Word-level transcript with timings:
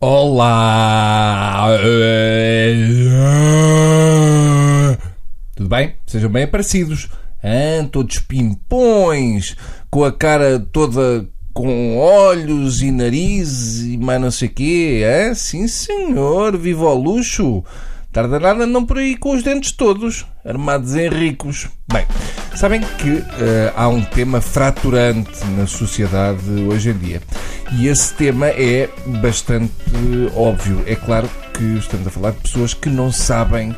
Olá! 0.00 1.76
Tudo 5.56 5.68
bem? 5.68 5.94
Sejam 6.06 6.30
bem 6.30 6.44
aparecidos. 6.44 7.08
Ah, 7.42 7.84
todos 7.90 8.20
pimpões, 8.20 9.56
com 9.90 10.04
a 10.04 10.12
cara 10.12 10.60
toda 10.60 11.28
com 11.52 11.98
olhos 11.98 12.80
e 12.80 12.92
nariz 12.92 13.80
e 13.80 13.98
mais 13.98 14.20
não 14.20 14.30
sei 14.30 14.46
o 14.46 14.52
quê. 14.52 15.02
Ah, 15.04 15.34
sim 15.34 15.66
senhor, 15.66 16.56
viva 16.56 16.84
o 16.84 16.94
luxo! 16.94 17.64
Tarda 18.12 18.38
nada 18.38 18.66
não 18.66 18.86
por 18.86 18.98
aí 18.98 19.16
com 19.16 19.34
os 19.34 19.42
dentes 19.42 19.72
todos, 19.72 20.24
armados 20.44 20.94
em 20.94 21.08
ricos. 21.08 21.68
Bem, 21.92 22.06
sabem 22.58 22.80
que 22.80 23.10
uh, 23.10 23.24
há 23.76 23.86
um 23.86 24.02
tema 24.02 24.40
fraturante 24.40 25.44
na 25.56 25.64
sociedade 25.64 26.42
hoje 26.68 26.90
em 26.90 26.98
dia. 26.98 27.22
E 27.74 27.86
esse 27.86 28.12
tema 28.14 28.48
é 28.48 28.88
bastante 29.22 29.70
óbvio. 30.34 30.82
É 30.84 30.96
claro 30.96 31.30
que 31.54 31.62
estamos 31.78 32.08
a 32.08 32.10
falar 32.10 32.32
de 32.32 32.38
pessoas 32.38 32.74
que 32.74 32.88
não 32.88 33.12
sabem 33.12 33.72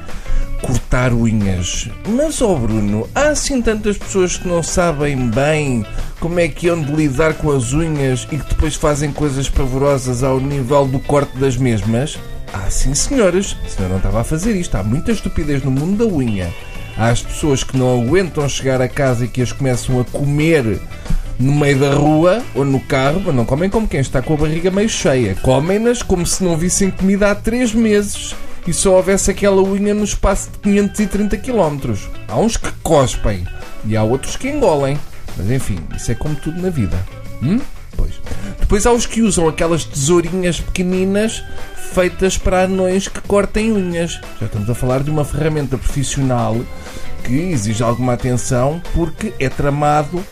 cortar 0.63 1.13
unhas. 1.13 1.91
Mas, 2.09 2.41
ó 2.41 2.53
oh 2.53 2.59
Bruno, 2.59 3.07
há 3.15 3.29
assim 3.29 3.61
tantas 3.61 3.99
pessoas 3.99 4.39
que 4.39 4.49
não 4.49 4.63
sabem 4.63 5.29
bem 5.29 5.85
como 6.19 6.41
é 6.41 6.49
que 6.49 6.69
hão 6.69 6.81
de 6.81 6.91
lidar 6.91 7.35
com 7.35 7.51
as 7.51 7.75
unhas 7.75 8.27
e 8.33 8.39
que 8.39 8.49
depois 8.49 8.77
fazem 8.77 9.13
coisas 9.13 9.47
pavorosas 9.51 10.23
ao 10.23 10.41
nível 10.41 10.87
do 10.87 11.01
corte 11.01 11.37
das 11.37 11.55
mesmas? 11.55 12.19
Ah, 12.51 12.71
sim, 12.71 12.95
senhoras, 12.95 13.55
senão 13.69 13.91
não 13.91 13.97
estava 13.99 14.23
a 14.23 14.25
fazer 14.25 14.57
isto. 14.57 14.75
Há 14.75 14.83
muita 14.83 15.13
estupidez 15.13 15.63
no 15.63 15.71
mundo 15.71 15.99
da 15.99 16.15
unha. 16.15 16.51
As 16.97 17.23
pessoas 17.23 17.65
que 17.65 17.77
não 17.77 18.03
aguentam 18.03 18.49
chegar 18.49 18.81
a 18.81 18.89
casa 18.89 19.25
e 19.25 19.29
que 19.29 19.43
as 19.43 19.53
começam 19.53 20.01
a 20.01 20.05
comer 20.05 20.81
no 21.39 21.55
meio 21.55 21.79
da 21.79 21.95
rua 21.95 22.43
ou 22.55 22.65
no 22.65 22.81
carro, 22.81 23.23
mas 23.25 23.35
não 23.35 23.47
comem 23.47 23.71
como 23.71 23.89
quem 23.89 24.01
está 24.01 24.21
com 24.21 24.35
a 24.35 24.37
barriga 24.37 24.71
meio 24.71 24.89
cheia. 24.89 25.35
Comem-nas 25.37 26.03
como 26.03 26.27
se 26.27 26.45
não 26.45 26.57
vissem 26.57 26.91
comida 26.91 27.31
há 27.31 27.35
3 27.35 27.73
meses 27.73 28.35
e 28.67 28.73
só 28.73 28.97
houvesse 28.97 29.31
aquela 29.31 29.63
unha 29.63 29.95
no 29.95 30.05
espaço 30.05 30.51
de 30.51 30.59
530 30.59 31.37
km. 31.39 31.95
Há 32.29 32.39
uns 32.39 32.57
que 32.57 32.71
cospem 32.83 33.47
e 33.87 33.97
há 33.97 34.03
outros 34.03 34.37
que 34.37 34.49
engolem. 34.49 34.99
Mas 35.37 35.51
enfim, 35.51 35.79
isso 35.97 36.13
é 36.13 36.15
como 36.15 36.35
tudo 36.35 36.61
na 36.61 36.69
vida. 36.69 36.99
Hum? 37.43 37.61
Pois. 38.71 38.85
Depois 38.85 38.87
há 38.87 38.93
os 38.93 39.05
que 39.05 39.21
usam 39.21 39.49
aquelas 39.49 39.85
tesourinhas 39.85 40.61
pequeninas 40.61 41.43
feitas 41.93 42.39
para 42.39 42.63
anões 42.63 43.09
que 43.09 43.21
cortem 43.21 43.73
unhas. 43.73 44.21
Já 44.39 44.47
estamos 44.47 44.71
a 44.71 44.75
falar 44.77 45.03
de 45.03 45.11
uma 45.11 45.25
ferramenta 45.25 45.77
profissional 45.77 46.57
que 47.25 47.35
exige 47.35 47.83
alguma 47.83 48.13
atenção 48.13 48.81
porque 48.95 49.35
é 49.41 49.49
tramado 49.49 50.25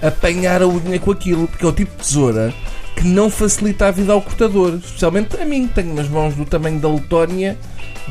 apanhar 0.00 0.62
a 0.62 0.68
unha 0.68 1.00
com 1.00 1.10
aquilo, 1.10 1.48
porque 1.48 1.64
é 1.64 1.68
o 1.68 1.72
tipo 1.72 1.90
de 1.90 2.04
tesoura 2.04 2.54
que 2.94 3.08
não 3.08 3.28
facilita 3.28 3.88
a 3.88 3.90
vida 3.90 4.12
ao 4.12 4.22
cortador, 4.22 4.74
especialmente 4.76 5.36
a 5.36 5.44
mim, 5.44 5.66
que 5.66 5.74
tenho 5.74 5.92
umas 5.92 6.08
mãos 6.08 6.34
do 6.34 6.44
tamanho 6.44 6.78
da 6.78 6.88
Letónia 6.88 7.58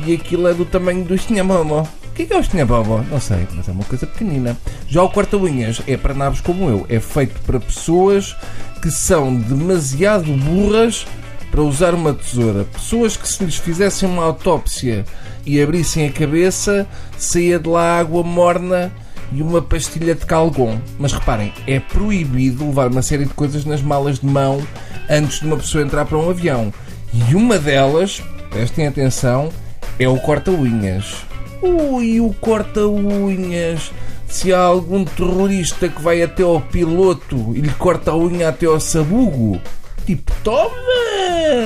e 0.04 0.12
aquilo 0.12 0.46
é 0.46 0.52
do 0.52 0.66
tamanho 0.66 1.04
do 1.04 1.14
Estinhamomo. 1.14 1.88
Que 2.20 2.24
é, 2.24 2.26
que 2.26 2.32
é 2.34 2.36
o 2.36 2.40
Estinhamomo? 2.40 3.02
Não 3.10 3.18
sei, 3.18 3.46
mas 3.54 3.66
é 3.66 3.72
uma 3.72 3.84
coisa 3.84 4.06
pequenina. 4.06 4.54
Já 4.86 5.02
o 5.02 5.08
corta-unhas 5.08 5.80
é 5.86 5.96
para 5.96 6.12
nabos 6.12 6.42
como 6.42 6.68
eu, 6.68 6.84
é 6.88 7.00
feito 7.00 7.40
para 7.46 7.58
pessoas 7.58 8.36
que 8.82 8.90
são 8.90 9.34
demasiado 9.34 10.30
burras 10.32 11.06
para 11.50 11.62
usar 11.62 11.94
uma 11.94 12.12
tesoura. 12.12 12.64
Pessoas 12.64 13.16
que, 13.16 13.26
se 13.26 13.42
lhes 13.42 13.56
fizessem 13.56 14.06
uma 14.06 14.24
autópsia 14.24 15.06
e 15.46 15.62
abrissem 15.62 16.06
a 16.06 16.12
cabeça, 16.12 16.86
saía 17.16 17.58
de 17.58 17.68
lá 17.68 17.98
água 17.98 18.22
morna 18.22 18.92
e 19.32 19.40
uma 19.40 19.62
pastilha 19.62 20.14
de 20.14 20.26
calgon. 20.26 20.78
Mas 20.98 21.14
reparem, 21.14 21.54
é 21.66 21.80
proibido 21.80 22.66
levar 22.66 22.90
uma 22.90 23.00
série 23.00 23.24
de 23.24 23.32
coisas 23.32 23.64
nas 23.64 23.80
malas 23.80 24.18
de 24.18 24.26
mão 24.26 24.62
antes 25.08 25.40
de 25.40 25.46
uma 25.46 25.56
pessoa 25.56 25.82
entrar 25.82 26.04
para 26.04 26.18
um 26.18 26.28
avião. 26.28 26.70
E 27.14 27.34
uma 27.34 27.58
delas, 27.58 28.22
prestem 28.50 28.86
atenção, 28.86 29.50
é 29.98 30.06
o 30.06 30.18
corta-unhas. 30.18 31.29
Ui, 31.62 32.20
o 32.20 32.32
corta-unhas! 32.40 33.92
Se 34.26 34.52
há 34.54 34.60
algum 34.60 35.04
terrorista 35.04 35.88
que 35.88 36.00
vai 36.00 36.22
até 36.22 36.42
ao 36.42 36.60
piloto 36.60 37.52
e 37.54 37.60
lhe 37.60 37.70
corta 37.70 38.12
a 38.12 38.16
unha 38.16 38.48
até 38.48 38.66
ao 38.66 38.78
sabugo, 38.78 39.60
tipo, 40.06 40.32
toma! 40.42 40.70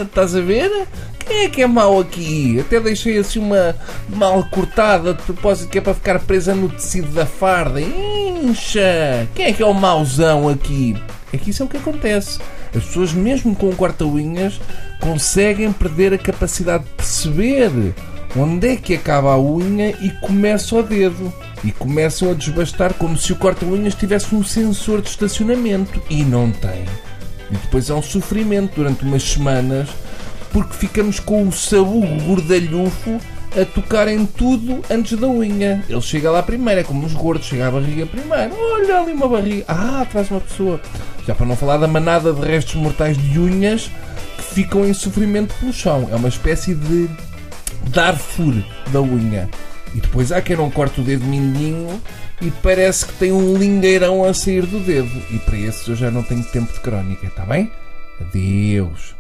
Estás 0.02 0.34
a 0.34 0.40
ver? 0.40 0.86
Quem 1.18 1.44
é 1.44 1.48
que 1.48 1.62
é 1.62 1.66
mau 1.66 2.00
aqui? 2.00 2.58
Até 2.60 2.80
deixei 2.80 3.18
assim 3.18 3.38
uma 3.38 3.76
mal 4.08 4.42
cortada 4.50 5.14
de 5.14 5.22
propósito 5.22 5.70
que 5.70 5.78
é 5.78 5.80
para 5.80 5.94
ficar 5.94 6.18
presa 6.20 6.54
no 6.54 6.68
tecido 6.68 7.08
da 7.08 7.26
farda. 7.26 7.80
Incha! 7.80 9.28
Quem 9.34 9.46
é 9.46 9.52
que 9.52 9.62
é 9.62 9.66
o 9.66 9.74
mauzão 9.74 10.48
aqui? 10.48 10.96
É 11.32 11.36
que 11.36 11.50
isso 11.50 11.62
é 11.62 11.66
o 11.66 11.68
que 11.68 11.76
acontece. 11.76 12.40
As 12.74 12.84
pessoas, 12.84 13.12
mesmo 13.12 13.54
com 13.54 13.72
corta-unhas, 13.74 14.60
conseguem 15.00 15.72
perder 15.72 16.12
a 16.14 16.18
capacidade 16.18 16.84
de 16.84 16.90
perceber 16.90 17.70
onde 18.36 18.68
é 18.68 18.76
que 18.76 18.94
acaba 18.94 19.32
a 19.32 19.40
unha 19.40 19.90
e 20.00 20.10
começa 20.20 20.74
o 20.76 20.82
dedo. 20.82 21.32
E 21.62 21.72
começam 21.72 22.30
a 22.30 22.34
desbastar 22.34 22.94
como 22.94 23.16
se 23.16 23.32
o 23.32 23.36
corta-unhas 23.36 23.94
tivesse 23.94 24.34
um 24.34 24.44
sensor 24.44 25.00
de 25.00 25.08
estacionamento. 25.08 26.02
E 26.10 26.22
não 26.22 26.50
tem. 26.50 26.84
E 27.50 27.56
depois 27.56 27.88
é 27.88 27.94
um 27.94 28.02
sofrimento 28.02 28.76
durante 28.76 29.04
umas 29.04 29.22
semanas 29.22 29.88
porque 30.52 30.74
ficamos 30.74 31.18
com 31.18 31.48
o 31.48 31.52
sabugo 31.52 32.06
gordalhufo 32.22 33.18
a 33.60 33.64
tocar 33.64 34.06
em 34.08 34.24
tudo 34.24 34.82
antes 34.90 35.18
da 35.18 35.26
unha. 35.26 35.84
Ele 35.88 36.00
chega 36.00 36.30
lá 36.30 36.42
primeiro, 36.42 36.80
é 36.80 36.84
como 36.84 37.04
os 37.04 37.12
gordos, 37.12 37.48
chega 37.48 37.68
à 37.68 37.70
barriga 37.70 38.06
primeiro. 38.06 38.54
Olha 38.56 39.00
ali 39.00 39.12
uma 39.12 39.28
barriga. 39.28 39.64
Ah, 39.66 40.06
traz 40.10 40.30
uma 40.30 40.40
pessoa. 40.40 40.80
Já 41.26 41.34
para 41.34 41.46
não 41.46 41.56
falar 41.56 41.78
da 41.78 41.88
manada 41.88 42.32
de 42.32 42.40
restos 42.46 42.74
mortais 42.76 43.16
de 43.16 43.38
unhas 43.38 43.90
que 44.36 44.42
ficam 44.54 44.84
em 44.84 44.94
sofrimento 44.94 45.54
pelo 45.58 45.72
chão. 45.72 46.08
É 46.12 46.16
uma 46.16 46.28
espécie 46.28 46.74
de 46.74 47.08
Darfur 47.88 48.54
da 48.92 49.00
unha. 49.00 49.48
E 49.94 50.00
depois 50.00 50.32
há 50.32 50.42
quem 50.42 50.56
não 50.56 50.70
corta 50.70 51.00
o 51.00 51.04
dedo 51.04 51.24
mindinho 51.24 52.00
e 52.40 52.50
parece 52.50 53.06
que 53.06 53.12
tem 53.14 53.32
um 53.32 53.56
lingueirão 53.56 54.24
a 54.24 54.34
sair 54.34 54.66
do 54.66 54.80
dedo. 54.80 55.22
E 55.30 55.38
para 55.38 55.56
esses 55.56 55.86
eu 55.86 55.94
já 55.94 56.10
não 56.10 56.22
tenho 56.22 56.42
tempo 56.44 56.72
de 56.72 56.80
crónica, 56.80 57.26
está 57.26 57.44
bem? 57.44 57.70
Adeus. 58.20 59.14